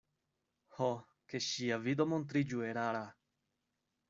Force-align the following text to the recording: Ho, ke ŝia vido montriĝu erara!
Ho, 0.77 0.87
ke 1.33 1.41
ŝia 1.49 1.79
vido 1.85 2.09
montriĝu 2.15 2.65
erara! 2.71 3.05